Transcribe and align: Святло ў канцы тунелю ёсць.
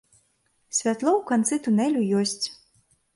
Святло 0.77 1.11
ў 1.19 1.27
канцы 1.31 1.59
тунелю 1.67 2.01
ёсць. 2.23 2.45